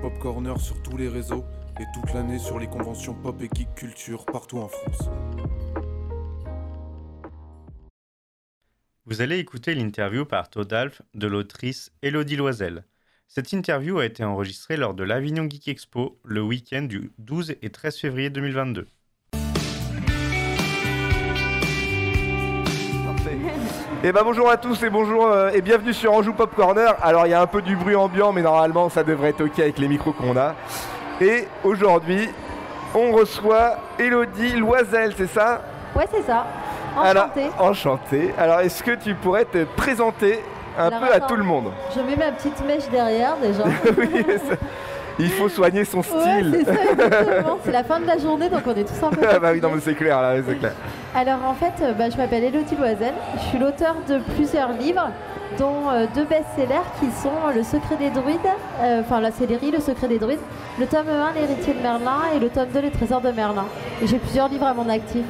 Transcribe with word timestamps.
Pop 0.00 0.18
Corner 0.18 0.58
sur 0.58 0.82
tous 0.82 0.96
les 0.96 1.08
réseaux 1.08 1.44
et 1.78 1.84
toute 1.92 2.14
l'année 2.14 2.38
sur 2.38 2.58
les 2.58 2.66
conventions 2.66 3.14
pop 3.14 3.40
et 3.42 3.48
geek 3.54 3.74
culture 3.74 4.24
partout 4.24 4.58
en 4.58 4.68
France. 4.68 5.10
Vous 9.04 9.20
allez 9.20 9.38
écouter 9.38 9.74
l'interview 9.74 10.24
par 10.24 10.48
Todalf 10.48 11.02
de 11.14 11.26
l'autrice 11.26 11.92
Elodie 12.00 12.36
Loisel. 12.36 12.84
Cette 13.28 13.52
interview 13.52 13.98
a 13.98 14.06
été 14.06 14.24
enregistrée 14.24 14.76
lors 14.76 14.94
de 14.94 15.04
l'Avignon 15.04 15.48
Geek 15.48 15.68
Expo 15.68 16.18
le 16.24 16.42
week-end 16.42 16.82
du 16.82 17.12
12 17.18 17.56
et 17.60 17.70
13 17.70 17.98
février 17.98 18.30
2022. 18.30 18.86
Et 24.04 24.10
ben 24.12 24.22
bonjour 24.24 24.50
à 24.50 24.56
tous 24.56 24.82
et 24.82 24.90
bonjour 24.90 25.26
euh, 25.26 25.50
et 25.50 25.60
bienvenue 25.60 25.92
sur 25.92 26.12
Anjou 26.12 26.32
Pop 26.32 26.50
Corner. 26.56 26.94
Alors 27.02 27.26
il 27.26 27.30
y 27.30 27.34
a 27.34 27.40
un 27.40 27.46
peu 27.46 27.62
du 27.62 27.76
bruit 27.76 27.94
ambiant 27.94 28.32
mais 28.32 28.42
normalement 28.42 28.88
ça 28.88 29.04
devrait 29.04 29.28
être 29.30 29.42
ok 29.44 29.58
avec 29.60 29.78
les 29.78 29.86
micros 29.88 30.12
qu'on 30.12 30.36
a. 30.36 30.54
Et 31.20 31.46
aujourd'hui 31.62 32.28
on 32.94 33.12
reçoit 33.12 33.76
Elodie 33.98 34.56
Loisel, 34.56 35.14
c'est 35.16 35.28
ça? 35.28 35.62
Ouais 35.94 36.06
c'est 36.12 36.22
ça. 36.22 36.46
Alors, 37.00 37.24
Enchantée. 37.26 37.50
enchantée. 37.58 38.34
Alors 38.38 38.60
est-ce 38.60 38.82
que 38.82 38.90
tu 38.92 39.14
pourrais 39.14 39.44
te 39.44 39.64
présenter 39.64 40.40
un 40.78 40.86
Alors, 40.88 41.00
peu 41.00 41.12
à 41.14 41.20
tout 41.20 41.36
le 41.36 41.44
monde? 41.44 41.70
Je 41.94 42.00
mets 42.00 42.16
ma 42.16 42.32
petite 42.32 42.60
mèche 42.66 42.88
derrière 42.90 43.36
déjà. 43.40 43.62
Oui, 43.96 44.24
Il 45.18 45.28
faut 45.30 45.48
soigner 45.48 45.84
son 45.84 45.98
Ouais, 45.98 46.04
style. 46.04 46.64
c'est 46.66 46.74
ça, 46.74 46.84
exactement. 46.92 47.58
C'est 47.64 47.72
la 47.72 47.84
fin 47.84 48.00
de 48.00 48.06
la 48.06 48.18
journée, 48.18 48.48
donc 48.48 48.62
on 48.66 48.74
est 48.74 48.84
tous 48.84 49.04
un 49.06 49.10
peu. 49.10 49.20
Ah 49.30 49.38
bah 49.38 49.50
oui, 49.52 49.60
non 49.60 49.70
mais 49.74 49.80
c'est 49.80 49.94
clair 49.94 50.20
là, 50.20 50.34
c'est 50.46 50.56
clair. 50.58 50.72
Alors 51.14 51.44
en 51.44 51.54
fait, 51.54 51.72
euh, 51.82 51.92
bah, 51.92 52.10
je 52.10 52.16
m'appelle 52.16 52.44
Elodie 52.44 52.76
Loisel. 52.76 53.14
Je 53.36 53.40
suis 53.48 53.58
l'auteur 53.58 53.96
de 54.08 54.18
plusieurs 54.34 54.72
livres, 54.72 55.08
dont 55.58 55.90
euh, 55.90 56.06
deux 56.14 56.24
best-sellers 56.24 56.80
qui 56.98 57.06
sont 57.22 57.30
Le 57.54 57.62
Secret 57.62 57.96
des 57.98 58.10
Druides, 58.10 58.38
euh, 58.80 59.00
enfin 59.00 59.20
la 59.20 59.30
série 59.30 59.70
Le 59.70 59.80
Secret 59.80 60.08
des 60.08 60.18
Druides, 60.18 60.40
le 60.80 60.86
tome 60.86 61.08
1 61.08 61.32
L'héritier 61.38 61.74
de 61.74 61.80
Merlin 61.82 62.20
et 62.34 62.38
le 62.38 62.48
tome 62.48 62.68
2 62.72 62.80
Les 62.80 62.90
Trésors 62.90 63.20
de 63.20 63.30
Merlin. 63.30 63.66
Et 64.02 64.06
j'ai 64.06 64.18
plusieurs 64.18 64.48
livres 64.48 64.66
à 64.66 64.74
mon 64.74 64.88
actif. 64.88 65.24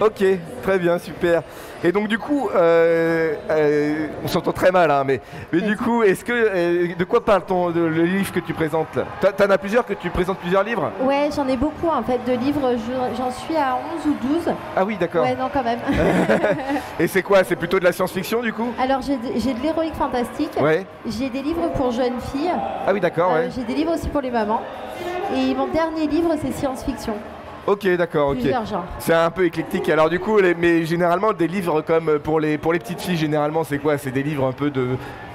Ok, 0.00 0.24
très 0.62 0.78
bien, 0.78 0.98
super. 0.98 1.42
Et 1.82 1.92
donc 1.92 2.08
du 2.08 2.18
coup, 2.18 2.48
euh, 2.54 3.34
euh, 3.50 4.06
on 4.24 4.28
s'entend 4.28 4.52
très 4.52 4.70
mal, 4.70 4.90
hein, 4.90 5.04
mais, 5.06 5.20
mais 5.52 5.60
du 5.60 5.76
coup, 5.76 6.02
est-ce 6.02 6.24
que 6.24 6.32
euh, 6.32 6.88
de 6.98 7.04
quoi 7.04 7.22
parle 7.24 7.42
ton 7.44 7.70
de- 7.70 7.80
le 7.80 8.02
livre 8.04 8.32
que 8.32 8.40
tu 8.40 8.54
présentes 8.54 8.98
T'en 9.20 9.50
as 9.50 9.58
plusieurs 9.58 9.84
que 9.84 9.92
tu 9.92 10.08
présentes 10.10 10.38
plusieurs 10.38 10.64
livres? 10.64 10.90
Ouais, 11.02 11.28
j'en 11.34 11.46
ai 11.46 11.56
beaucoup 11.58 11.88
en 11.88 12.02
fait 12.02 12.18
de 12.26 12.32
livres. 12.38 12.72
Je- 12.72 13.16
J'en 13.16 13.30
suis 13.30 13.54
à 13.56 13.76
11 13.96 14.06
ou 14.06 14.26
12. 14.26 14.54
Ah 14.76 14.84
oui, 14.84 14.96
d'accord. 14.98 15.22
Ouais, 15.24 15.36
non 15.36 15.50
quand 15.52 15.62
même. 15.62 15.78
Et 16.98 17.06
c'est 17.06 17.22
quoi? 17.22 17.44
C'est 17.44 17.56
plutôt 17.56 17.78
de 17.78 17.84
la 17.84 17.92
science-fiction 17.92 18.40
du 18.40 18.52
coup? 18.52 18.72
Alors 18.80 19.02
j'ai 19.02 19.16
de, 19.16 19.58
de 19.58 19.62
l'héroïque 19.62 19.94
fantastique. 19.94 20.52
Ouais. 20.60 20.86
J'ai 21.06 21.28
des 21.28 21.42
livres 21.42 21.70
pour 21.74 21.90
jeunes 21.92 22.18
filles. 22.32 22.50
Ah 22.86 22.92
oui, 22.92 23.00
d'accord, 23.00 23.34
ouais. 23.34 23.50
J'ai 23.54 23.62
des 23.64 23.74
livres 23.74 23.92
aussi 23.92 24.08
pour 24.08 24.22
les 24.22 24.30
mamans. 24.30 24.62
Et 25.36 25.54
mon 25.54 25.66
dernier 25.68 26.06
livre, 26.06 26.30
c'est 26.40 26.52
science-fiction. 26.52 27.14
Ok, 27.66 27.86
d'accord, 27.96 28.28
ok. 28.30 28.34
Plusieurs 28.40 28.66
genres. 28.66 28.84
C'est 28.98 29.14
un 29.14 29.30
peu 29.30 29.46
éclectique. 29.46 29.88
Alors 29.88 30.10
du 30.10 30.18
coup, 30.20 30.38
les- 30.38 30.54
mais 30.54 30.84
généralement 30.84 31.32
des 31.32 31.46
livres 31.48 31.80
comme 31.80 32.18
pour 32.18 32.38
les 32.40 32.58
pour 32.58 32.72
les 32.72 32.78
petites 32.78 33.00
filles, 33.00 33.16
généralement 33.16 33.64
c'est 33.64 33.78
quoi? 33.78 33.96
C'est 33.96 34.10
des 34.10 34.22
livres 34.22 34.46
un 34.46 34.52
peu 34.52 34.70
de 34.70 34.88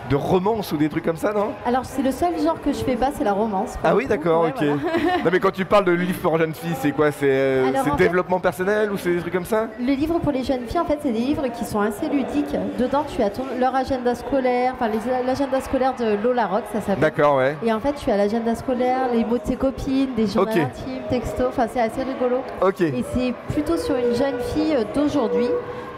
de 0.09 0.15
romance 0.15 0.71
ou 0.71 0.77
des 0.77 0.89
trucs 0.89 1.05
comme 1.05 1.17
ça, 1.17 1.33
non? 1.33 1.49
Alors 1.65 1.85
c'est 1.85 2.01
le 2.01 2.11
seul 2.11 2.39
genre 2.41 2.59
que 2.61 2.71
je 2.73 2.79
fais 2.83 2.95
pas, 2.95 3.09
c'est 3.13 3.23
la 3.23 3.33
romance. 3.33 3.75
Ah 3.83 3.95
oui, 3.95 4.07
d'accord, 4.07 4.43
Ouais, 4.43 4.49
ok. 4.49 4.55
voilà. 4.63 4.73
non 5.23 5.29
mais 5.31 5.39
quand 5.39 5.51
tu 5.51 5.65
parles 5.65 5.85
de 5.85 5.91
livres 5.91 6.19
pour 6.21 6.37
jeunes 6.37 6.53
filles, 6.53 6.75
c'est 6.79 6.91
quoi? 6.91 7.11
C'est 7.11 7.29
euh, 7.29 7.71
fait- 7.73 7.95
développement 7.97 8.39
personnel 8.39 8.91
ou 8.91 8.97
c'est 8.97 9.13
des 9.13 9.19
trucs 9.19 9.33
comme 9.33 9.45
ça? 9.45 9.67
Les 9.79 9.95
livres 9.95 10.19
pour 10.19 10.31
les 10.31 10.43
jeunes 10.43 10.65
filles, 10.67 10.79
en 10.79 10.85
fait, 10.85 10.99
c'est 11.01 11.11
des 11.11 11.19
livres 11.19 11.47
qui 11.51 11.63
sont 11.65 11.79
assez 11.81 12.07
ludiques. 12.09 12.55
Dedans, 12.77 13.05
tu 13.07 13.21
as 13.21 13.29
ton- 13.29 13.43
leur 13.59 13.75
agenda 13.75 14.15
scolaire, 14.15 14.73
enfin 14.75 14.89
l'agenda 15.25 15.61
scolaire 15.61 15.93
de 15.95 16.15
Lola 16.23 16.47
Rock, 16.47 16.63
ça 16.73 16.81
s'appelle. 16.81 16.99
D'accord, 16.99 17.37
ouais. 17.37 17.55
Et 17.63 17.71
en 17.71 17.79
fait, 17.79 17.93
tu 17.93 18.09
as 18.09 18.17
l'agenda 18.17 18.55
scolaire, 18.55 19.09
les 19.13 19.23
mots 19.25 19.37
de 19.37 19.43
tes 19.43 19.55
copines, 19.55 20.13
des 20.15 20.27
journaux 20.27 20.51
Ok. 20.51 20.57
intimes, 20.57 21.03
textos, 21.09 21.47
enfin 21.49 21.67
c'est 21.71 21.81
assez 21.81 22.01
rigolo. 22.03 22.37
Ok. 22.61 22.81
Et 22.81 23.03
c'est 23.13 23.33
plutôt 23.53 23.77
sur 23.77 23.95
une 23.95 24.15
jeune 24.15 24.39
fille 24.53 24.75
euh, 24.75 24.83
d'aujourd'hui 24.95 25.47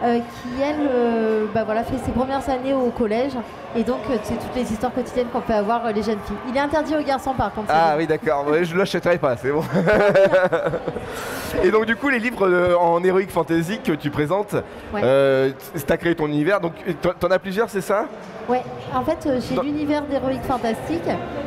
euh, 0.04 0.18
qui, 0.20 0.62
elle, 0.62 0.88
euh, 0.90 1.46
bah 1.54 1.64
voilà, 1.64 1.84
fait 1.84 1.98
ses 2.04 2.12
premières 2.12 2.48
années 2.50 2.74
au 2.74 2.90
collège. 2.90 3.34
Et 3.76 3.84
donc, 3.84 4.00
euh, 4.10 4.18
c'est 4.24 4.34
toutes 4.34 4.56
les 4.56 4.72
histoires 4.72 4.94
quotidiennes 4.94 5.28
qu'on 5.32 5.42
peut 5.42 5.54
avoir 5.54 5.86
les 5.94 6.04
jeunes 6.04 6.18
filles. 6.26 6.36
Il 6.50 6.58
est 6.58 6.60
interdit 6.60 6.96
aux 6.96 7.04
garçons, 7.04 7.34
par 7.34 7.54
contre. 7.54 7.68
Ah 7.74 7.94
oui, 7.98 8.06
d'accord. 8.08 8.46
Je 8.62 8.76
l'achèterai 8.76 9.18
pas, 9.18 9.38
c'est 9.38 9.52
bon. 9.52 9.64
Et 11.64 11.70
donc 11.72 11.86
du 11.86 11.96
coup, 11.96 12.10
les 12.10 12.20
livres 12.20 12.76
en 12.80 13.04
héroïque 13.04 13.30
fantasy 13.30 13.80
que 13.84 13.92
tu 13.92 14.10
présentes, 14.10 14.56
Ouais. 14.94 15.02
euh, 15.04 15.52
t'as 15.86 15.98
créé 15.98 16.16
ton 16.16 16.28
univers. 16.28 16.60
Donc 16.62 16.74
t'en- 17.02 17.14
t'en 17.20 17.28
as 17.30 17.40
plusieurs, 17.40 17.70
c'est 17.70 17.82
ça? 17.82 18.06
Ouais, 18.50 18.62
en 18.96 19.04
fait, 19.04 19.28
j'ai 19.48 19.56
Dans- 19.56 19.62
l'univers 19.62 20.02
d'Héroïque 20.04 20.44
Fantastique, 20.44 21.04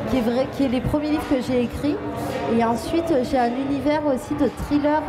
qui 0.09 0.17
est 0.17 0.21
vrai, 0.21 0.47
qui 0.53 0.65
est 0.65 0.67
les 0.69 0.81
premiers 0.81 1.09
livres 1.09 1.27
que 1.29 1.41
j'ai 1.41 1.63
écrits. 1.63 1.95
Et 2.57 2.63
ensuite, 2.63 3.11
j'ai 3.29 3.37
un 3.37 3.49
univers 3.69 4.01
aussi 4.05 4.33
de 4.35 4.49
thriller, 4.65 5.01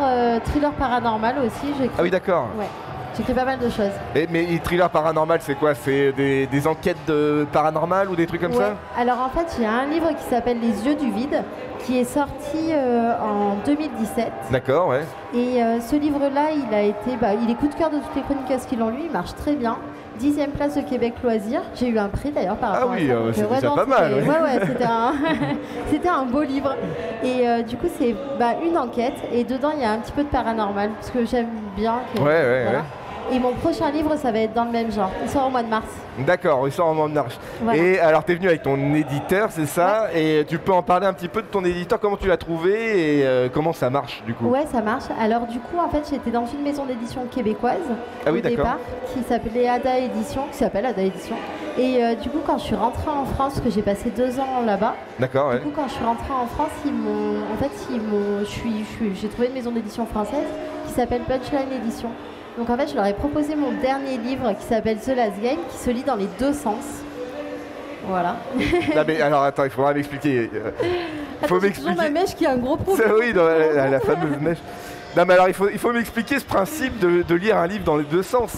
thriller 0.45 0.73
paranormal 0.73 1.37
aussi. 1.41 1.73
Ah 1.99 2.03
oui, 2.03 2.11
d'accord. 2.11 2.49
Ouais, 2.59 2.67
j'écris 3.17 3.33
pas 3.35 3.45
mal 3.45 3.59
de 3.59 3.69
choses. 3.69 3.91
Et- 4.15 4.27
Mais 4.31 4.43
les 4.45 4.59
thrillers 4.59 4.91
paranormal, 4.91 5.39
c'est 5.43 5.55
quoi? 5.55 5.75
C'est 5.75 6.13
des, 6.13 6.47
des 6.47 6.67
enquêtes 6.67 6.97
de 7.07 7.47
paranormal 7.53 8.09
ou 8.11 8.17
des 8.17 8.27
trucs 8.27 8.41
comme 8.43 8.53
Ouais. 8.53 8.59
ça 8.59 8.77
Alors 9.01 9.19
en 9.21 9.29
fait, 9.31 9.47
j'ai 9.59 9.67
un 9.67 9.87
livre 9.87 10.09
qui 10.17 10.25
s'appelle 10.29 10.59
Les 10.61 10.87
yeux 10.87 10.95
du 10.95 11.11
vide, 11.11 11.43
qui 11.85 11.99
est 11.99 12.05
sorti 12.05 12.71
euh, 12.73 13.13
en 13.23 13.57
2017. 13.65 14.31
D'accord, 14.51 14.89
ouais. 14.89 15.05
Et 15.35 15.63
euh, 15.63 15.81
ce 15.81 15.97
livre-là, 15.97 16.49
il 16.55 16.75
a 16.75 16.83
été, 16.83 17.17
bah, 17.21 17.29
il 17.41 17.51
est 17.51 17.55
coup 17.55 17.69
de 17.69 17.75
cœur 17.75 17.91
de 17.91 17.99
toutes 17.99 18.17
les 18.17 18.23
chroniqueuses 18.23 18.67
qui 18.67 18.77
l'ont 18.77 18.91
lu. 18.91 19.03
Il 19.07 19.11
marche 19.13 19.35
très 19.37 19.55
bien. 19.55 19.77
Dixième 20.19 20.51
place 20.53 20.75
de 20.75 20.81
Québec 20.81 21.13
Loisirs. 21.23 21.61
J'ai 21.75 21.89
eu 21.89 21.99
un 21.99 22.09
prix 22.09 22.31
d'ailleurs 22.31 22.57
par 22.57 22.71
Ah 22.71 22.75
rapport 22.79 22.91
oui, 22.93 23.05
à 23.11 23.15
ça. 23.15 23.21
euh, 23.21 23.33
c'est 23.35 23.45
ouais, 23.45 23.55
déjà 23.57 23.71
pas 23.71 23.85
mal, 23.85 24.15
c'était- 24.15 24.29
ouais. 24.31 24.35
Ouais, 24.35 24.43
ouais, 24.43 24.61
c'était 24.67 24.85
un, 24.85 25.13
c'était 25.91 26.09
un 26.09 26.25
beau 26.25 26.43
livre. 26.43 26.75
Et 27.23 27.47
euh, 27.47 27.63
du 27.63 27.77
coup, 27.77 27.87
c'est 27.99 28.15
bah, 28.39 28.53
une 28.67 28.79
enquête. 28.79 29.13
Et 29.31 29.45
dedans, 29.45 29.73
il 29.75 29.83
y 29.83 29.85
a 29.85 29.91
un 29.91 29.99
petit 29.99 30.13
peu 30.13 30.23
de 30.25 30.29
paranormal, 30.29 30.89
parce 30.99 31.11
que 31.11 31.25
j'aime 31.27 31.49
bien. 31.77 31.97
que- 32.15 32.21
Ouais, 32.21 32.27
ouais, 32.29 32.63
voilà. 32.65 32.79
ouais. 32.79 32.85
Et 33.33 33.39
mon 33.41 33.53
prochain 33.55 33.91
livre, 33.91 34.15
ça 34.17 34.31
va 34.31 34.39
être 34.41 34.55
dans 34.55 34.65
le 34.65 34.71
même 34.71 34.93
genre. 34.93 35.11
Il 35.23 35.29
sort 35.29 35.49
au 35.49 35.51
mois 35.51 35.63
de 35.63 35.69
mars. 35.69 35.87
D'accord, 36.19 36.67
il 36.67 36.73
sort 36.73 36.87
en 36.87 37.09
de 37.09 37.15
marche. 37.15 37.35
Voilà. 37.61 37.83
Et 37.83 37.99
alors, 37.99 38.25
t'es 38.25 38.35
venu 38.35 38.47
avec 38.49 38.63
ton 38.63 38.77
éditeur, 38.95 39.49
c'est 39.51 39.67
ça 39.67 40.09
Et 40.15 40.45
tu 40.49 40.59
peux 40.59 40.73
en 40.73 40.83
parler 40.83 41.07
un 41.07 41.13
petit 41.13 41.29
peu 41.29 41.43
de 41.43 41.47
ton 41.47 41.65
éditeur, 41.65 41.99
comment 42.01 42.17
tu 42.17 42.29
l'as 42.29 42.37
trouvé 42.37 43.19
et 43.19 43.27
euh, 43.27 43.49
comment 43.53 43.73
ça 43.73 43.91
marche 43.91 44.23
du 44.25 44.33
coup? 44.33 44.47
Ouais, 44.47 44.65
ça 44.71 44.81
marche. 44.81 45.05
Alors 45.21 45.47
du 45.47 45.59
coup, 45.59 45.77
en 45.79 45.89
fait, 45.89 46.09
j'étais 46.11 46.31
dans 46.31 46.47
une 46.47 46.63
maison 46.63 46.87
d'édition 46.87 47.23
québécoise 47.31 47.81
Ah 48.25 48.31
oui, 48.33 48.39
au 48.39 48.43
d'accord. 48.43 48.57
départ, 48.59 48.79
qui 49.13 49.23
s'appelait 49.25 49.69
Ada 49.69 49.99
Édition, 49.99 50.43
qui 50.51 50.59
s'appelle 50.59 50.87
Ada 50.87 51.03
Édition. 51.03 51.37
Et 51.79 52.03
euh, 52.03 52.15
du 52.15 52.31
coup, 52.31 52.39
quand 52.47 52.57
je 52.59 52.65
suis 52.65 52.77
rentrée 52.77 53.11
en 53.11 53.25
France, 53.27 53.55
parce 53.55 53.61
que 53.61 53.71
j'ai 53.71 53.83
passé 53.83 54.11
deux 54.17 54.39
ans 54.41 54.63
là-bas, 54.65 54.95
D'accord, 55.19 55.49
ouais. 55.49 55.59
du 55.59 55.65
coup, 55.65 55.73
quand 55.75 55.89
je 55.89 55.95
suis 55.95 56.05
rentrée 56.05 56.33
en 56.33 56.47
France, 56.47 56.71
ils 56.87 56.93
m'ont, 56.93 57.41
en 57.53 57.57
fait, 57.59 57.71
ils 57.91 58.01
m'ont, 58.01 58.45
j'ai 59.15 59.29
trouvé 59.29 59.49
une 59.49 59.55
maison 59.55 59.73
d'édition 59.73 60.07
française 60.07 60.47
qui 60.87 60.93
s'appelle 60.95 61.23
Punchline 61.23 61.73
Édition. 61.83 62.11
Donc 62.59 62.71
en 62.71 62.77
fait, 62.77 62.89
je 62.89 62.95
leur 62.95 63.07
ai 63.07 63.13
proposé 63.15 63.55
mon 63.55 63.73
dernier 63.73 64.17
livre 64.19 64.53
qui 64.59 64.65
s'appelle 64.67 64.99
The 64.99 65.09
Last 65.09 65.41
Game, 65.43 65.59
qui 65.71 65.77
se 65.77 65.91
lit 65.91 66.03
dans 66.05 66.17
les 66.17 66.29
deux 66.39 66.53
sens. 66.53 66.85
Voilà. 68.09 68.37
Non, 68.55 69.03
mais 69.07 69.21
alors 69.21 69.43
attends, 69.43 69.65
il 69.65 69.71
faudra 69.71 69.93
m'expliquer. 69.93 70.49
euh, 70.55 70.71
faut 71.43 71.59
toujours 71.59 71.61
ma 71.61 71.61
m'expliquer. 72.09 72.11
mèche 72.11 72.35
qui 72.37 72.47
a 72.47 72.53
un 72.53 72.57
gros 72.57 72.77
problème. 72.77 73.13
oui, 73.19 73.33
dans 73.33 73.45
la, 73.47 73.73
la- 73.73 73.89
la 73.91 74.01
fameuse 74.01 74.39
mèche. 74.41 74.59
Non, 75.17 75.25
mais 75.27 75.35
alors 75.35 75.49
il 75.49 75.55
faut, 75.55 75.69
il 75.69 75.79
faut 75.79 75.93
m'expliquer 75.93 76.39
ce 76.39 76.45
principe 76.45 76.99
de, 76.99 77.23
de 77.23 77.35
lire 77.35 77.57
un 77.59 77.67
livre 77.67 77.85
dans 77.85 77.97
les 77.97 78.05
deux 78.05 78.23
sens. 78.23 78.53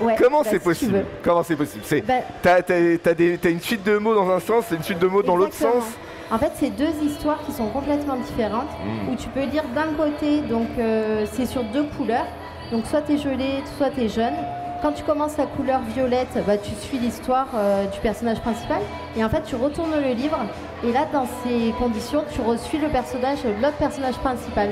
Ouais, 0.00 0.16
Comment 0.18 0.42
bah, 0.42 0.48
c'est 0.50 0.58
si 0.58 0.64
possible. 0.64 1.04
Comment 1.22 1.42
c'est 1.42 1.56
possible 1.56 1.82
C'est 1.86 2.00
Bah, 2.02 2.14
t'as, 2.42 3.50
une 3.50 3.60
suite 3.60 3.84
de 3.84 3.96
mots 3.98 4.14
dans 4.14 4.30
un 4.30 4.40
sens 4.40 4.70
et 4.72 4.76
une 4.76 4.82
suite 4.82 4.98
de 4.98 5.06
mots 5.06 5.22
dans 5.22 5.36
l'autre 5.36 5.54
sens. 5.54 5.84
En 6.30 6.38
fait, 6.38 6.52
c'est 6.56 6.70
deux 6.70 6.90
histoires 7.02 7.40
qui 7.46 7.52
sont 7.52 7.66
complètement 7.68 8.16
différentes, 8.16 8.68
Mm. 8.84 9.12
où 9.12 9.16
tu 9.16 9.28
peux 9.28 9.42
lire 9.44 9.64
d'un 9.74 9.92
côté, 9.96 10.40
donc 10.40 10.68
euh, 10.78 11.26
c'est 11.32 11.46
sur 11.46 11.62
deux 11.64 11.84
couleurs, 11.96 12.26
donc 12.72 12.86
soit 12.86 13.02
tu 13.02 13.12
es 13.14 13.18
gelé, 13.18 13.62
soit 13.78 13.90
tu 13.90 14.02
es 14.02 14.08
jeune. 14.08 14.34
Quand 14.82 14.92
tu 14.92 15.02
commences 15.02 15.38
la 15.38 15.46
couleur 15.46 15.80
violette, 15.94 16.36
bah, 16.46 16.58
tu 16.58 16.70
suis 16.74 16.98
l'histoire 16.98 17.46
euh, 17.54 17.86
du 17.86 17.98
personnage 18.00 18.40
principal, 18.40 18.82
et 19.16 19.24
en 19.24 19.30
fait 19.30 19.42
tu 19.46 19.56
retournes 19.56 19.94
le 19.94 20.12
livre, 20.12 20.38
et 20.84 20.92
là 20.92 21.06
dans 21.10 21.26
ces 21.42 21.72
conditions, 21.78 22.22
tu 22.30 22.40
reçuis 22.42 22.78
le 22.78 22.88
personnage, 22.88 23.38
l'autre 23.62 23.76
personnage 23.78 24.16
principal, 24.16 24.68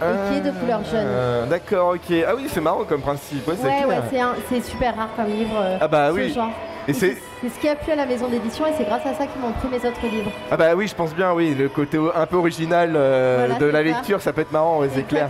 et 0.00 0.30
qui 0.30 0.38
est 0.38 0.42
de 0.42 0.52
couleur 0.56 0.84
jaune. 0.84 1.08
Ah, 1.42 1.46
D'accord, 1.46 1.94
ok. 1.96 2.14
Ah 2.28 2.34
oui, 2.36 2.46
c'est 2.48 2.60
marrant 2.60 2.84
comme 2.88 3.00
principe. 3.00 3.48
Ouais, 3.48 3.54
c'est 3.60 3.66
Ouais, 3.66 3.84
ouais, 3.96 4.22
c'est 4.48 4.60
super 4.60 4.94
rare 4.94 5.08
comme 5.16 5.26
livre. 5.26 5.56
euh, 5.60 5.78
Ah 5.80 5.88
bah 5.88 6.10
ce 6.10 6.14
oui. 6.14 6.32
genre. 6.32 6.50
Et 6.88 6.94
c'est 6.94 7.16
ce 7.42 7.60
qui 7.60 7.68
a 7.68 7.76
plu 7.76 7.92
à 7.92 7.96
la 7.96 8.06
maison 8.06 8.28
d'édition, 8.28 8.66
et 8.66 8.70
c'est 8.76 8.84
grâce 8.84 9.04
à 9.04 9.12
ça 9.14 9.26
qu'ils 9.26 9.40
m'ont 9.42 9.52
pris 9.52 9.68
mes 9.68 9.76
autres 9.88 10.06
livres. 10.10 10.30
ah 10.50 10.56
bah 10.56 10.74
oui, 10.74 10.88
je 10.88 10.94
pense 10.94 11.14
bien, 11.14 11.32
oui, 11.34 11.54
le 11.54 11.68
côté 11.68 11.98
un 12.14 12.24
peu 12.26 12.36
original 12.36 12.94
euh, 12.96 13.44
Voilà, 13.46 13.54
de 13.60 13.66
la 13.66 13.78
ça. 13.78 13.82
lecture, 13.84 14.20
ça 14.22 14.32
peut 14.32 14.40
être 14.40 14.52
marrant, 14.52 14.78
ouais, 14.80 14.88
c'est 14.94 15.06
clair. 15.06 15.28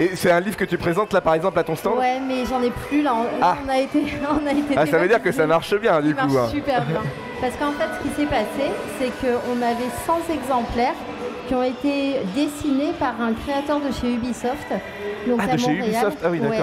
Et 0.00 0.16
c'est 0.16 0.30
un 0.30 0.40
livre 0.40 0.56
que 0.56 0.64
tu 0.64 0.78
présentes 0.78 1.12
là, 1.12 1.20
par 1.20 1.34
exemple, 1.34 1.58
à 1.58 1.62
ton 1.64 1.76
stand? 1.76 1.98
Ouais, 1.98 2.18
mais 2.26 2.46
j'en 2.46 2.62
ai 2.62 2.70
plus 2.70 3.02
là. 3.02 3.12
On, 3.14 3.26
Ah. 3.42 3.56
on 3.64 3.68
a 3.68 3.78
été, 3.80 4.02
on 4.30 4.46
a 4.46 4.50
été. 4.52 4.74
Ah, 4.76 4.86
ça 4.86 4.96
veut 4.98 5.08
dire 5.08 5.22
que 5.22 5.30
ça 5.30 5.46
marche 5.46 5.74
bien, 5.78 6.00
du 6.00 6.14
coup. 6.14 6.26
marche 6.26 6.36
hein. 6.36 6.48
super 6.50 6.82
bien. 6.86 7.02
Parce 7.40 7.54
qu'en 7.56 7.72
fait, 7.72 7.88
ce 7.98 8.08
qui 8.08 8.14
s'est 8.20 8.26
passé, 8.26 8.70
c'est 8.98 9.10
qu'on 9.20 9.60
avait 9.60 9.90
100 10.06 10.32
exemplaires 10.32 10.94
qui 11.46 11.54
ont 11.54 11.62
été 11.62 12.16
dessinés 12.34 12.92
par 12.98 13.12
un 13.20 13.34
créateur 13.34 13.78
de 13.78 13.92
chez 13.92 14.14
Ubisoft. 14.14 14.72
Donc 15.26 15.38
Ah, 15.42 15.50
à 15.50 15.54
de 15.54 15.60
chez. 15.60 15.70
Ubisoft 15.72 16.18
Ah 16.24 16.28
oui, 16.30 16.40
Ouais. 16.40 16.58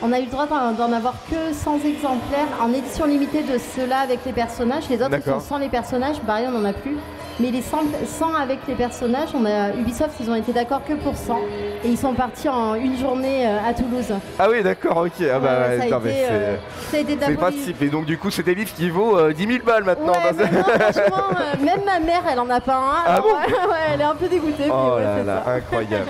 On 0.00 0.12
a 0.12 0.18
eu 0.20 0.24
le 0.26 0.30
droit 0.30 0.46
d'en 0.46 0.92
avoir 0.92 1.14
que 1.28 1.52
100 1.52 1.80
exemplaires 1.84 2.46
en 2.62 2.72
édition 2.72 3.04
limitée 3.06 3.42
de 3.42 3.58
ceux-là 3.58 3.98
avec 3.98 4.20
les 4.24 4.32
personnages. 4.32 4.84
Les 4.88 5.02
autres, 5.02 5.22
sont 5.24 5.40
sans 5.40 5.58
les 5.58 5.68
personnages. 5.68 6.20
Pareil, 6.20 6.46
on 6.48 6.52
n'en 6.58 6.64
a 6.68 6.72
plus. 6.72 6.96
Mais 7.40 7.50
les 7.52 7.62
100, 7.62 7.78
100 8.04 8.34
avec 8.34 8.58
les 8.66 8.74
personnages, 8.74 9.28
on 9.34 9.44
a 9.44 9.70
Ubisoft, 9.70 10.10
ils 10.20 10.28
ont 10.28 10.34
été 10.34 10.52
d'accord 10.52 10.82
que 10.84 10.94
pour 10.94 11.16
100. 11.16 11.38
Et 11.84 11.88
ils 11.88 11.96
sont 11.98 12.12
partis 12.12 12.48
en 12.48 12.74
une 12.74 12.96
journée 12.98 13.46
euh, 13.46 13.58
à 13.68 13.72
Toulouse. 13.74 14.12
Ah 14.40 14.48
oui, 14.50 14.60
d'accord, 14.62 14.96
ok. 15.06 15.12
Ah 15.32 15.38
bah, 15.38 15.48
Ouais, 15.68 15.78
ouais, 15.78 15.78
ça, 15.78 15.84
a 15.96 15.98
non, 16.00 16.00
été, 16.06 16.10
c'est- 16.10 16.28
euh, 16.30 16.56
ça 16.90 16.96
a 16.96 17.00
été 17.00 17.18
c'est 17.20 17.34
principe. 17.34 17.82
Et 17.82 17.88
donc, 17.88 18.06
du 18.06 18.18
coup, 18.18 18.30
c'est 18.30 18.42
des 18.42 18.56
livres 18.56 18.72
qui 18.74 18.90
vaut 18.90 19.16
euh, 19.16 19.32
10 19.32 19.46
000 19.46 19.58
balles 19.64 19.84
maintenant. 19.84 20.12
Ouais, 20.12 20.32
mais 20.36 20.44
non, 20.50 20.64
franchement, 20.64 21.28
euh, 21.40 21.64
même 21.64 21.84
ma 21.84 22.00
mère, 22.00 22.22
elle 22.30 22.40
en 22.40 22.50
a 22.50 22.60
pas 22.60 22.74
un. 22.74 22.94
Ah 23.06 23.12
alors, 23.14 23.22
bon 23.24 23.34
ouais, 23.34 23.76
elle 23.94 24.00
est 24.00 24.04
un 24.04 24.14
peu 24.16 24.26
dégoûtée. 24.28 24.64
Oh 24.68 24.98
là 24.98 25.22
là, 25.22 25.44
incroyable. 25.46 26.06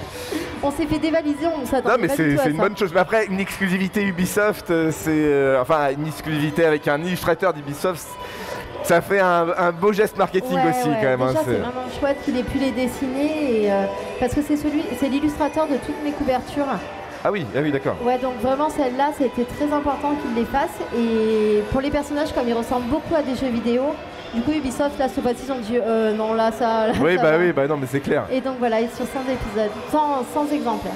On 0.63 0.71
s'est 0.71 0.87
fait 0.87 0.99
dévaliser, 0.99 1.47
on 1.47 1.65
s'attendait 1.67 1.97
Non 1.97 2.03
mais 2.03 2.09
c'est 2.09 2.51
une 2.51 2.57
bonne 2.57 2.77
chose. 2.77 2.93
Mais 2.93 3.01
après, 3.01 3.27
une 3.27 3.41
exclusivité 3.41 4.03
Ubisoft, 4.03 4.71
euh, 4.71 4.91
c'est 4.93 5.11
euh, 5.13 5.61
enfin 5.63 5.91
une 5.97 6.07
exclusivité 6.07 6.65
avec 6.65 6.89
un 6.89 7.01
illustrateur 7.03 7.53
d'Ubisoft, 7.53 8.07
ça 8.83 9.01
fait 9.01 9.21
un, 9.21 9.47
un 9.57 9.73
beau 9.73 9.93
geste 9.93 10.17
marketing 10.17 10.57
Ouais, 10.57 10.71
aussi 10.71 10.89
ouais. 10.89 10.97
quand 11.01 11.07
même. 11.09 11.23
hein, 11.23 11.29
Déjà, 11.29 11.41
c'est 11.45 11.53
vraiment 11.59 11.87
chouette 12.01 12.17
qu'il 12.25 12.37
ait 12.39 12.43
pu 12.43 12.59
les 12.59 12.71
dessiner 12.73 13.63
et, 13.65 13.73
euh, 13.73 13.85
parce 14.19 14.35
que 14.35 14.41
c'est 14.43 14.57
celui, 14.57 14.83
c'est 14.99 15.09
l'illustrateur 15.09 15.67
de 15.67 15.77
toutes 15.77 16.03
mes 16.05 16.13
couvertures. 16.13 16.67
Ah 17.25 17.33
oui, 17.33 17.45
ah 17.57 17.59
oui, 17.63 17.73
d'accord. 17.73 17.97
Ouais, 18.05 18.17
donc 18.19 18.35
vraiment 18.41 18.69
celle-là, 18.71 19.11
c'était 19.19 19.45
très 19.45 19.73
important 19.75 20.13
qu'il 20.23 20.35
les 20.41 20.45
fasse. 20.49 20.71
Et 20.97 21.63
pour 21.73 21.81
les 21.81 21.91
personnages, 21.91 22.33
comme 22.33 22.49
ils 22.49 22.55
ressemblent 22.55 22.87
beaucoup 22.89 23.15
à 23.17 23.23
des 23.23 23.35
jeux 23.35 23.49
vidéo, 23.53 23.83
du 24.35 24.43
coup 24.43 24.53
Ubisoft 24.53 24.99
là, 24.99 25.09
ce 25.09 25.21
fois-ci, 25.21 25.43
ils 25.47 25.53
ont 25.53 25.59
dit 25.59 25.79
euh, 25.79 26.13
non 26.13 26.35
là 26.35 26.51
ça. 26.53 26.89
là, 26.89 26.93
Oui, 27.01 27.17
ça 27.17 27.23
bah 27.23 27.31
va. 27.33 27.39
oui, 27.39 27.53
bah 27.53 27.67
non, 27.67 27.77
mais 27.77 27.87
c'est 27.91 28.01
clair. 28.01 28.25
Et 28.31 28.41
donc 28.41 28.57
voilà, 28.59 28.81
et 28.81 28.89
sur 28.95 29.07
100 29.07 29.21
épisodes, 29.31 29.71
100, 29.91 30.25
100 30.35 30.53
exemplaires. 30.55 30.93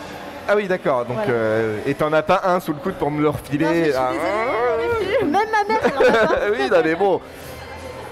Ah 0.49 0.55
oui, 0.57 0.67
d'accord. 0.67 1.05
Donc, 1.05 1.17
Voilà. 1.17 1.31
euh, 1.33 1.77
et 1.87 1.95
t'en 1.95 2.13
as 2.13 2.23
pas 2.23 2.41
un 2.45 2.59
sous 2.61 2.73
le 2.73 2.79
coude 2.79 2.95
pour 2.95 3.11
me 3.13 3.19
le 3.23 3.27
Non, 3.29 3.33
je 3.33 3.57
suis 3.57 3.65
refiler 3.65 3.83
désolée, 3.85 3.95
ah. 3.97 5.25
Même 5.25 5.31
ma 5.33 5.65
mère, 5.73 5.81
elle 5.85 5.93
en 5.99 6.01
a 6.11 6.27
pas. 6.27 6.35
Oui, 6.51 6.69
non 6.71 6.77
mais 6.85 6.95
bon. 6.95 7.21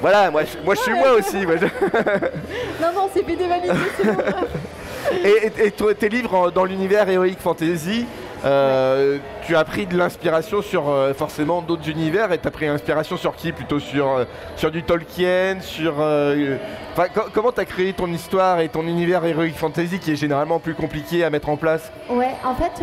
Voilà, 0.00 0.30
moi, 0.30 0.42
je- 0.44 0.64
moi 0.64 0.74
je 0.76 0.80
suis 0.80 0.94
moi 0.94 1.12
aussi. 1.18 1.44
moi, 1.44 1.56
je- 1.56 1.66
Non, 2.82 2.92
non, 2.94 3.10
c'est 3.14 3.26
dévaliser, 3.36 3.72
c'est 3.96 4.04
bon. 4.16 4.22
Et, 5.24 5.50
et- 5.64 5.66
et 5.66 5.94
tes 5.94 6.08
livres 6.08 6.50
dans 6.52 6.64
l'univers 6.64 7.08
Heroic 7.08 7.36
Fantasy, 7.40 8.06
euh, 8.44 9.18
tu 9.46 9.54
as 9.56 9.64
pris 9.64 9.86
de 9.86 9.96
l'inspiration 9.96 10.62
sur 10.62 10.88
euh, 10.88 11.12
forcément 11.14 11.62
d'autres 11.62 11.88
univers 11.88 12.32
et 12.32 12.38
tu 12.38 12.48
as 12.48 12.50
pris 12.50 12.66
inspiration 12.68 13.16
sur 13.16 13.34
qui? 13.36 13.52
Plutôt 13.52 13.78
sur, 13.80 14.08
euh, 14.08 14.24
sur 14.56 14.70
du 14.70 14.82
Tolkien 14.82 15.58
sur, 15.60 15.94
Comment 17.32 17.52
tu 17.52 17.60
as 17.60 17.64
créé 17.64 17.92
ton 17.92 18.08
histoire 18.08 18.60
et 18.60 18.68
ton 18.68 18.82
univers 18.82 19.24
Heroic 19.24 19.52
Fantasy 19.56 19.98
qui 19.98 20.12
est 20.12 20.16
généralement 20.16 20.58
plus 20.58 20.74
compliqué 20.74 21.24
à 21.24 21.30
mettre 21.30 21.48
en 21.48 21.56
place? 21.56 21.90
Ouais, 22.10 22.30
en 22.44 22.54
fait, 22.54 22.82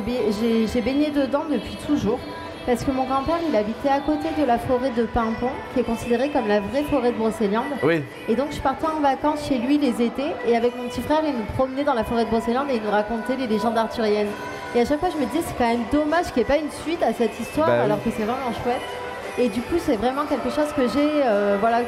ba- 0.00 0.12
j'ai- 0.40 0.66
j'ai 0.66 0.80
baigné 0.80 1.10
dedans 1.10 1.44
depuis 1.50 1.76
toujours. 1.86 2.18
Parce 2.66 2.82
que 2.82 2.90
mon 2.90 3.04
grand-père, 3.04 3.38
il 3.48 3.54
habitait 3.54 3.88
à 3.88 4.00
côté 4.00 4.26
de 4.36 4.44
la 4.44 4.58
forêt 4.58 4.90
de 4.90 5.04
Pimpon, 5.04 5.50
qui 5.72 5.80
est 5.80 5.84
considérée 5.84 6.30
comme 6.30 6.48
la 6.48 6.58
vraie 6.60 6.82
forêt 6.82 7.12
de 7.12 7.16
Brocéliande. 7.16 7.64
Oui, 7.84 8.02
Et 8.28 8.34
donc, 8.34 8.48
je 8.50 8.58
partais 8.60 8.86
en 8.86 9.00
vacances 9.00 9.46
chez 9.48 9.58
lui 9.58 9.78
les 9.78 10.02
étés, 10.04 10.32
et 10.48 10.56
avec 10.56 10.76
mon 10.76 10.88
petit 10.88 11.00
frère, 11.00 11.20
il 11.24 11.32
nous 11.32 11.44
promenait 11.56 11.84
dans 11.84 11.94
la 11.94 12.02
forêt 12.02 12.24
de 12.24 12.30
Brocéliande 12.30 12.66
et 12.70 12.76
il 12.76 12.82
nous 12.82 12.90
racontait 12.90 13.36
les 13.36 13.46
légendes 13.46 13.78
arthuriennes. 13.78 14.26
Et 14.74 14.80
à 14.80 14.84
chaque 14.84 14.98
fois, 14.98 15.10
je 15.10 15.16
me 15.16 15.26
disais, 15.26 15.44
c'est 15.46 15.56
quand 15.56 15.68
même 15.70 15.84
dommage 15.92 16.26
qu'il 16.32 16.36
n'y 16.38 16.42
ait 16.42 16.44
pas 16.44 16.56
une 16.58 16.70
suite 16.82 17.02
à 17.04 17.12
cette 17.12 17.38
histoire, 17.38 17.68
Bah 17.68 17.74
oui. 17.78 17.84
alors 17.84 18.02
que 18.02 18.10
c'est 18.10 18.24
vraiment 18.24 18.52
chouette. 18.64 18.80
Et 19.38 19.48
du 19.48 19.60
coup, 19.60 19.76
c'est 19.78 19.96
vraiment 19.96 20.24
quelque 20.24 20.50
chose 20.50 20.72
que 20.74 20.88
j'ai 20.88 21.22
euh, 21.24 21.58
voilà, 21.60 21.82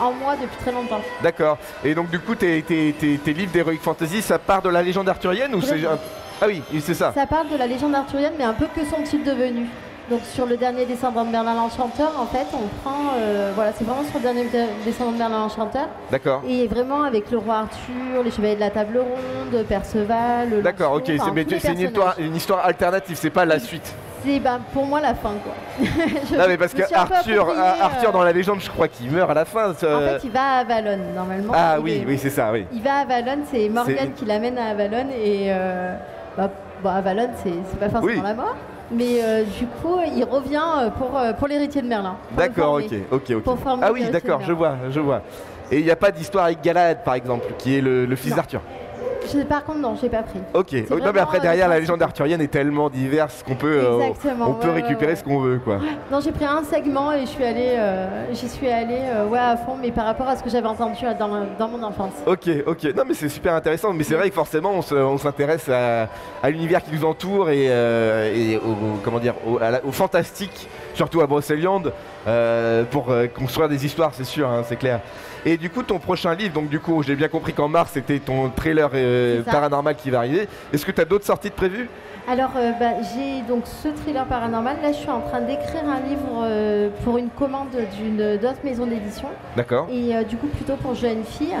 en 0.00 0.12
moi 0.12 0.34
depuis 0.38 0.56
très 0.58 0.72
longtemps. 0.72 1.00
d'accord. 1.22 1.56
Et 1.84 1.94
donc 1.94 2.10
du 2.10 2.18
coup, 2.18 2.34
tes, 2.34 2.60
tes- 2.62 2.92
tes- 2.92 3.18
tes 3.18 3.32
livres 3.32 3.52
d'Heroic 3.52 3.78
Fantasy, 3.80 4.20
ça 4.20 4.38
part 4.38 4.60
de 4.62 4.68
la 4.68 4.82
légende 4.82 5.08
arthurienne 5.08 5.54
ou 5.54 5.62
c'est... 5.62 5.80
Ah 6.40 6.46
oui, 6.46 6.60
c'est 6.80 6.94
ça. 6.94 7.12
Ça 7.14 7.26
parle 7.26 7.48
de 7.48 7.56
la 7.56 7.66
légende 7.68 7.94
arthurienne, 7.94 8.32
mais 8.36 8.44
un 8.44 8.52
peu 8.52 8.66
que 8.74 8.84
sont-ils 8.84 9.22
devenus 9.24 9.68
Donc 10.10 10.20
sur 10.24 10.46
le 10.46 10.56
dernier 10.56 10.86
descendant 10.86 11.24
de 11.24 11.30
Merlin 11.30 11.54
l'Enchanteur, 11.54 12.12
en 12.18 12.24
fait, 12.26 12.46
on 12.54 12.66
prend, 12.82 13.12
euh, 13.18 13.52
voilà, 13.54 13.72
c'est 13.76 13.84
vraiment 13.84 14.02
sur 14.04 14.16
le 14.18 14.22
dernier 14.22 14.44
de- 14.44 14.84
descendant 14.84 15.12
de 15.12 15.18
Merlin 15.18 15.40
l'Enchanteur, 15.40 15.88
D'accord. 16.10 16.42
et 16.48 16.66
vraiment 16.66 17.02
avec 17.02 17.30
le 17.30 17.36
roi 17.38 17.56
Arthur, 17.56 18.22
les 18.24 18.30
chevaliers 18.30 18.54
de 18.54 18.60
la 18.60 18.70
table 18.70 18.98
ronde, 18.98 19.64
Perceval, 19.68 20.62
D'accord, 20.62 20.92
ok, 20.94 21.10
enfin, 21.20 21.32
c'est 21.60 21.72
une 21.72 21.80
histoire, 21.80 22.14
une 22.18 22.34
histoire 22.36 22.64
alternative, 22.64 23.16
c'est 23.20 23.28
pas 23.30 23.44
la 23.44 23.58
suite. 23.58 23.94
C'est 24.24 24.40
ben, 24.40 24.58
pour 24.72 24.84
moi 24.86 25.00
la 25.00 25.14
fin, 25.14 25.32
quoi. 25.44 25.52
Je- 25.78 26.36
Non 26.36 26.44
mais 26.48 26.56
parce 26.56 26.72
que 26.72 26.78
peu 26.88 26.94
Arthur, 26.94 27.54
Arthur 27.80 28.08
euh, 28.08 28.12
dans 28.12 28.22
la 28.24 28.32
légende, 28.32 28.60
je 28.60 28.68
crois 28.70 28.88
qu'il 28.88 29.10
meurt 29.12 29.30
à 29.30 29.34
la 29.34 29.44
fin. 29.44 29.74
ça- 29.74 29.96
En 29.96 30.00
fait, 30.00 30.20
il 30.24 30.30
va 30.30 30.40
à 30.42 30.58
Avalon 30.60 30.98
normalement. 31.14 31.52
ah 31.54 31.76
oui, 31.80 32.00
est- 32.02 32.04
oui, 32.06 32.18
c'est 32.18 32.30
ça, 32.30 32.50
oui. 32.52 32.66
Il 32.72 32.82
va 32.82 32.94
à 32.94 32.98
Avalon, 33.02 33.42
c'est 33.52 33.68
Morgane 33.68 34.12
qui 34.16 34.24
l'amène 34.24 34.56
à 34.58 34.70
Avalon 34.70 35.06
et 35.22 35.48
euh, 35.52 35.94
bah, 36.36 36.50
bah, 36.82 36.94
Avalon 36.96 37.28
c'est 37.44 37.52
c'est 37.70 37.78
pas 37.78 37.90
forcément 37.90 38.12
Oui. 38.12 38.20
la 38.22 38.34
mort, 38.34 38.56
mais 38.90 39.22
euh, 39.22 39.44
du 39.44 39.66
coup 39.66 39.98
il 40.14 40.24
revient 40.24 40.62
euh, 40.78 40.90
pour, 40.90 41.16
euh, 41.16 41.32
pour 41.32 41.48
l'héritier 41.48 41.82
de 41.82 41.86
Merlin. 41.86 42.16
D'accord, 42.36 42.74
ok, 42.74 42.92
ok, 43.10 43.30
ok. 43.30 43.42
Pour 43.42 43.58
Ah 43.82 43.92
oui, 43.92 44.04
d'accord, 44.10 44.40
je 44.46 44.52
vois, 44.52 44.76
je 44.90 45.00
vois. 45.00 45.22
Et 45.70 45.80
il 45.80 45.84
n'y 45.84 45.90
a 45.90 45.96
pas 45.96 46.10
d'histoire 46.10 46.46
avec 46.46 46.62
Galahad, 46.62 47.04
par 47.04 47.14
exemple, 47.14 47.46
qui 47.58 47.76
est 47.76 47.80
le, 47.82 48.06
le 48.06 48.16
fils 48.16 48.34
d'Arthur? 48.34 48.62
Je- 49.26 49.42
par 49.42 49.64
contre 49.64 49.78
non, 49.78 49.96
j'ai 50.00 50.08
pas 50.08 50.22
pris. 50.22 50.38
Ok. 50.54 50.72
non 50.90 51.12
mais 51.12 51.20
après 51.20 51.38
euh, 51.38 51.42
derrière 51.42 51.68
la 51.68 51.78
légende 51.80 52.02
arthurienne 52.02 52.40
est 52.40 52.48
tellement 52.50 52.88
diverse 52.90 53.42
qu'on 53.46 53.54
peut, 53.54 53.80
euh, 53.84 53.98
on 54.46 54.54
peut 54.54 54.68
ouais, 54.68 54.74
récupérer 54.74 55.12
ouais. 55.12 55.16
ce 55.16 55.24
qu'on 55.24 55.38
veut, 55.40 55.58
quoi. 55.58 55.78
Non, 56.10 56.20
j'ai 56.20 56.32
pris 56.32 56.44
un 56.44 56.62
segment 56.64 57.12
et 57.12 57.20
je 57.22 57.26
suis 57.26 57.44
allée, 57.44 57.74
euh, 57.76 58.32
j'y 58.32 58.48
suis 58.48 58.68
allée 58.68 59.00
ouais, 59.28 59.38
à 59.38 59.56
fond, 59.56 59.76
mais 59.80 59.90
par 59.90 60.06
rapport 60.06 60.28
à 60.28 60.36
ce 60.36 60.42
que 60.42 60.50
j'avais 60.50 60.66
entendu 60.68 61.04
dans, 61.18 61.28
dans 61.58 61.68
mon 61.68 61.82
enfance. 61.82 62.12
Ok, 62.26 62.48
ok. 62.66 62.84
Non 62.96 63.02
mais 63.06 63.14
c'est 63.14 63.28
super 63.28 63.54
intéressant. 63.54 63.92
Mais 63.92 64.04
c'est 64.04 64.14
vrai 64.14 64.28
que 64.30 64.34
forcément 64.34 64.70
on 64.72 64.82
se- 64.82 64.94
on 64.94 65.18
s'intéresse 65.18 65.68
à, 65.68 66.08
à 66.42 66.50
l'univers 66.50 66.82
qui 66.82 66.92
nous 66.94 67.04
entoure 67.04 67.50
et, 67.50 67.66
et 67.66 68.56
au, 68.56 68.76
comment 69.04 69.18
dire 69.18 69.34
au, 69.46 69.58
à 69.58 69.70
la- 69.70 69.84
au 69.84 69.92
fantastique, 69.92 70.68
surtout 70.94 71.20
à 71.20 71.26
Brocéliande, 71.26 71.92
pour 72.90 73.12
construire 73.36 73.68
des 73.68 73.84
histoires, 73.84 74.10
c'est 74.14 74.24
sûr, 74.24 74.48
hein, 74.48 74.62
c'est 74.66 74.76
clair. 74.76 75.00
Et 75.46 75.56
du 75.56 75.70
coup 75.70 75.82
ton 75.82 75.98
prochain 75.98 76.34
livre, 76.34 76.52
donc 76.54 76.68
du 76.68 76.80
coup 76.80 77.02
j'ai 77.02 77.14
bien 77.14 77.28
compris 77.28 77.52
qu'en 77.52 77.68
mars 77.68 77.92
c'était 77.94 78.18
ton 78.18 78.48
trailer 78.50 78.90
euh, 79.08 79.42
paranormal 79.42 79.94
qui 79.96 80.10
va 80.10 80.18
arriver. 80.18 80.48
Est-ce 80.72 80.84
que 80.84 80.92
tu 80.92 81.00
as 81.00 81.04
d'autres 81.04 81.24
sorties 81.26 81.48
de 81.50 81.54
prévues? 81.54 81.88
Alors, 82.30 82.50
euh, 82.56 82.72
bah, 82.78 82.90
j'ai 83.14 83.40
donc 83.48 83.62
ce 83.64 83.88
thriller 83.88 84.26
paranormal. 84.26 84.76
Là, 84.82 84.92
je 84.92 84.98
suis 84.98 85.08
en 85.10 85.20
train 85.20 85.40
d'écrire 85.40 85.82
un 85.88 86.00
livre 86.06 86.42
euh, 86.42 86.90
pour 87.04 87.16
une 87.18 87.30
commande 87.30 87.68
d'une 87.98 88.36
d'autres 88.36 88.62
maisons 88.64 88.86
d'édition. 88.86 89.28
D'accord. 89.56 89.86
Et 89.90 90.14
euh, 90.14 90.24
du 90.24 90.36
coup, 90.36 90.46
plutôt 90.48 90.76
pour 90.76 90.94
jeunes 90.94 91.24
filles. 91.24 91.56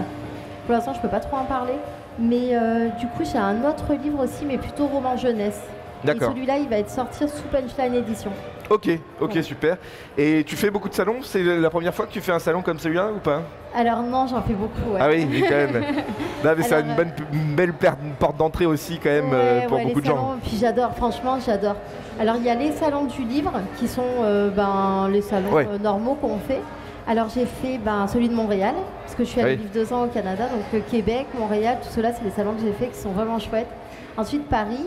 Pour 0.66 0.74
l'instant, 0.74 0.92
je 0.92 1.00
peux 1.00 1.08
pas 1.08 1.20
trop 1.20 1.36
en 1.38 1.44
parler. 1.44 1.72
Mais 2.20 2.50
du 2.98 3.06
coup, 3.06 3.22
j'ai 3.24 3.38
un 3.38 3.64
autre 3.64 3.94
livre 3.94 4.24
aussi, 4.24 4.44
mais 4.44 4.58
plutôt 4.58 4.86
roman 4.88 5.16
jeunesse. 5.16 5.60
Et 6.02 6.06
D'accord. 6.08 6.30
celui-là, 6.32 6.58
il 6.58 6.68
va 6.68 6.78
être 6.78 6.90
sorti 6.90 7.20
sous 7.28 7.42
Punchline 7.50 7.94
Edition. 7.94 8.30
Ok, 8.70 8.88
ok, 9.20 9.34
Ouais. 9.36 9.42
super. 9.42 9.76
Et 10.18 10.44
tu 10.44 10.56
fais 10.56 10.68
beaucoup 10.70 10.88
de 10.88 10.94
salons? 10.94 11.18
C'est 11.22 11.42
la 11.42 11.70
première 11.70 11.94
fois 11.94 12.06
que 12.06 12.12
tu 12.12 12.20
fais 12.20 12.32
un 12.32 12.38
salon 12.40 12.60
comme 12.60 12.78
celui-là 12.78 13.10
ou 13.14 13.18
pas? 13.20 13.42
Alors 13.74 14.02
non, 14.02 14.26
j'en 14.26 14.42
fais 14.42 14.52
beaucoup. 14.52 14.92
ouais. 14.94 14.98
Ah 15.00 15.08
oui, 15.08 15.26
oui, 15.30 15.42
quand 15.48 15.54
même. 15.54 15.84
Non, 16.44 16.50
mais 16.56 16.62
c'est 16.62 16.80
une, 16.80 16.94
bonne, 16.94 17.10
une 17.32 17.54
belle 17.56 17.72
porte 18.18 18.36
d'entrée 18.36 18.66
aussi 18.66 18.98
quand 19.02 19.10
même 19.10 19.30
euh, 19.32 19.60
Ouais, 19.60 19.66
pour 19.66 19.76
ouais, 19.78 19.84
beaucoup 19.86 20.00
de 20.00 20.06
gens. 20.06 20.14
salons, 20.16 20.38
Puis 20.42 20.56
j'adore, 20.60 20.94
franchement, 20.94 21.38
j'adore. 21.44 21.74
Alors 22.20 22.36
il 22.36 22.44
y 22.44 22.50
a 22.50 22.54
les 22.54 22.72
salons 22.72 23.04
du 23.04 23.22
livre 23.24 23.52
qui 23.76 23.88
sont 23.88 24.02
euh, 24.22 24.48
ben, 24.50 25.08
les 25.10 25.22
salons 25.22 25.52
Ouais. 25.52 25.66
euh, 25.68 25.78
normaux 25.78 26.14
qu'on 26.14 26.38
fait. 26.38 26.60
Alors 27.08 27.28
j'ai 27.34 27.46
fait 27.46 27.78
ben, 27.78 28.06
celui 28.06 28.28
de 28.28 28.34
Montréal, 28.34 28.74
parce 29.02 29.14
que 29.16 29.24
je 29.24 29.30
suis 29.30 29.40
allée 29.40 29.52
Oui. 29.52 29.56
vivre 29.56 29.70
deux 29.72 29.92
ans 29.92 30.04
au 30.04 30.08
Canada, 30.08 30.44
donc 30.44 30.84
Québec, 30.90 31.26
Montréal, 31.38 31.78
tout 31.82 31.88
cela, 31.90 32.12
c'est 32.12 32.22
les 32.24 32.30
salons 32.30 32.52
que 32.52 32.60
j'ai 32.60 32.72
fait 32.72 32.86
qui 32.88 32.98
sont 32.98 33.10
vraiment 33.10 33.38
chouettes. 33.38 33.68
Ensuite 34.16 34.46
Paris, 34.48 34.84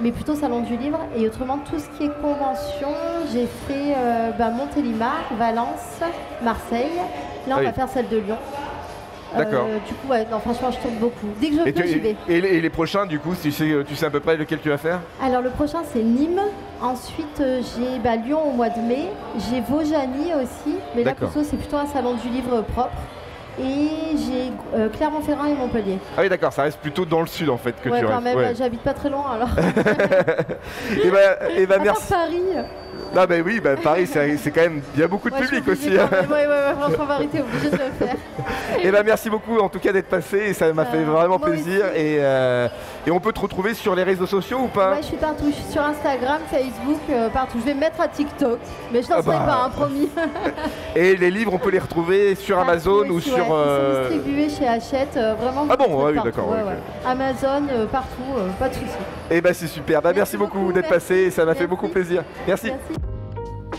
mais 0.00 0.12
plutôt 0.12 0.34
salon 0.34 0.60
du 0.60 0.76
livre. 0.76 0.98
Et 1.16 1.26
autrement, 1.26 1.58
tout 1.68 1.78
ce 1.78 1.88
qui 1.96 2.04
est 2.04 2.20
convention, 2.20 2.88
j'ai 3.32 3.46
fait 3.66 3.94
euh, 3.96 4.30
ben, 4.38 4.50
Montélimar, 4.50 5.22
Valence, 5.38 6.00
Marseille. 6.44 6.92
Là, 7.48 7.54
on 7.56 7.58
Oui. 7.60 7.64
va 7.64 7.72
faire 7.72 7.88
celle 7.88 8.08
de 8.08 8.18
Lyon. 8.18 8.36
D'accord. 9.36 9.66
Euh, 9.68 9.78
du 9.86 9.94
coup, 9.94 10.08
ouais, 10.08 10.26
non, 10.30 10.38
franchement, 10.40 10.70
je 10.70 10.78
tourne 10.78 10.96
beaucoup. 10.96 11.26
Dès 11.40 11.48
que 11.48 11.56
je 11.56 11.60
Et, 11.68 11.72
peux, 11.72 11.86
j'y 11.86 11.98
vais. 11.98 12.16
et 12.28 12.40
les, 12.40 12.48
et 12.48 12.60
les 12.60 12.70
prochains, 12.70 13.06
du 13.06 13.18
coup, 13.18 13.34
tu 13.40 13.50
sais, 13.50 13.66
tu 13.86 13.96
sais 13.96 14.06
à 14.06 14.10
peu 14.10 14.20
près 14.20 14.36
lequel 14.36 14.60
tu 14.60 14.68
vas 14.68 14.78
faire? 14.78 15.00
Alors 15.22 15.42
le 15.42 15.50
prochain 15.50 15.80
c'est 15.92 16.02
Nîmes. 16.02 16.40
Ensuite 16.82 17.40
euh, 17.40 17.60
j'ai 17.62 17.98
bah, 17.98 18.16
Lyon 18.16 18.40
au 18.48 18.52
mois 18.52 18.68
de 18.68 18.80
mai. 18.80 19.08
J'ai 19.50 19.60
Vaujany 19.60 20.32
aussi. 20.34 20.76
Mais 20.94 21.02
là 21.04 21.12
D'accord. 21.12 21.30
plutôt 21.30 21.46
c'est 21.48 21.56
plutôt 21.56 21.76
un 21.76 21.86
salon 21.86 22.14
du 22.14 22.28
livre 22.28 22.62
propre. 22.62 22.90
Et 23.58 23.88
j'ai 24.18 24.52
euh, 24.78 24.90
Clermont-Ferrand 24.90 25.46
et 25.46 25.54
Montpellier. 25.54 25.98
Ah 26.16 26.20
oui, 26.20 26.28
d'accord, 26.28 26.52
ça 26.52 26.64
reste 26.64 26.78
plutôt 26.78 27.06
dans 27.06 27.22
le 27.22 27.26
sud 27.26 27.48
en 27.48 27.56
fait 27.56 27.74
que 27.82 27.88
ouais 27.88 28.00
tu 28.00 28.04
quand 28.06 28.12
restes. 28.12 28.24
même, 28.24 28.36
ouais. 28.36 28.54
j'habite 28.54 28.82
pas 28.82 28.92
très 28.92 29.08
loin 29.08 29.24
alors. 29.34 29.48
Et 31.02 31.10
bah, 31.10 31.48
et 31.56 31.64
bah 31.66 31.76
merci. 31.82 32.12
Paris. 32.12 32.42
Non, 33.14 33.24
bah 33.26 33.34
oui, 33.44 33.60
bah 33.60 33.76
Paris, 33.82 34.06
c'est 34.06 34.50
quand 34.50 34.60
même. 34.60 34.82
Il 34.94 35.00
y 35.00 35.02
a 35.04 35.08
beaucoup 35.08 35.30
de 35.30 35.34
Ouais, 35.34 35.40
public 35.42 35.66
aussi. 35.68 35.88
ouais, 35.90 35.98
franchement, 36.78 37.06
Paris, 37.06 37.28
t'es 37.32 37.40
obligé 37.40 37.70
de 37.70 37.76
le 37.76 38.06
faire. 38.06 38.16
Et 38.82 38.90
bah 38.90 39.02
merci 39.04 39.30
beaucoup 39.30 39.58
en 39.58 39.68
tout 39.70 39.78
cas 39.78 39.90
d'être 39.92 40.08
passé 40.08 40.36
et 40.48 40.52
ça 40.52 40.70
m'a 40.72 40.84
fait 40.84 40.98
Euh, 40.98 41.04
vraiment 41.04 41.38
plaisir. 41.38 41.86
Et, 41.94 42.18
euh, 42.20 42.68
et 43.06 43.10
on 43.10 43.18
peut 43.20 43.32
te 43.32 43.40
retrouver 43.40 43.72
sur 43.74 43.94
les 43.94 44.02
réseaux 44.02 44.26
sociaux 44.26 44.58
ou 44.64 44.66
pas? 44.68 44.90
Ouais, 44.92 44.98
je 45.00 45.06
suis 45.06 45.16
partout. 45.16 45.46
Je 45.48 45.54
suis 45.54 45.72
sur 45.72 45.82
Instagram, 45.82 46.40
Facebook, 46.50 47.00
euh, 47.10 47.28
partout. 47.30 47.58
Je 47.60 47.64
vais 47.66 47.74
me 47.74 47.80
mettre 47.80 48.00
à 48.00 48.08
TikTok. 48.08 48.58
Mais 48.92 49.02
je 49.02 49.08
n'en 49.08 49.16
Ah 49.18 49.22
serai 49.22 49.36
bah. 49.36 49.44
pas, 49.46 49.62
hein, 49.64 49.70
promis. 49.70 50.08
Et 50.96 51.16
les 51.16 51.30
livres, 51.30 51.52
on 51.54 51.58
peut 51.58 51.70
les 51.70 51.78
retrouver 51.78 52.34
sur 52.34 52.58
Amazon 52.58 52.98
Partout 52.98 53.12
ou 53.12 53.16
aussi, 53.16 53.30
sur. 53.30 53.38
ouais. 53.38 53.44
Ils 53.48 53.52
euh, 53.52 54.08
sont 54.08 54.14
distribués 54.14 54.48
chez 54.50 54.68
Hachette, 54.68 55.16
euh, 55.16 55.34
vraiment. 55.40 55.66
Ah 55.70 55.76
bon, 55.76 56.04
oui, 56.06 56.14
d'accord, 56.22 56.50
ouais, 56.50 56.56
ouais. 56.62 56.78
Amazon, 57.06 57.66
euh, 57.72 57.86
partout, 57.86 58.22
euh, 58.36 58.48
pas 58.58 58.68
de 58.68 58.74
soucis. 58.74 58.86
Et 59.30 59.40
bah 59.40 59.54
c'est 59.54 59.66
super. 59.66 60.02
Bah 60.02 60.10
merci, 60.14 60.18
Merci 60.18 60.36
beaucoup, 60.36 60.58
beaucoup, 60.58 60.72
d'être 60.72 60.88
passé, 60.88 61.30
ça 61.30 61.44
m'a 61.44 61.54
fait 61.54 61.66
beaucoup 61.66 61.88
plaisir. 61.88 62.22
Merci. 62.46 62.66
Merci. 62.70 63.05